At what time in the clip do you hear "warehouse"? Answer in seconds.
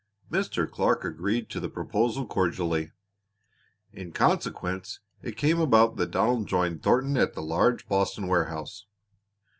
8.25-8.87